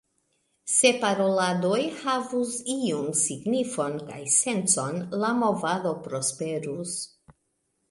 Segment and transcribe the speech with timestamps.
[0.75, 6.99] Se paroladoj havus iun signifon kaj sencon, la movado prosperus.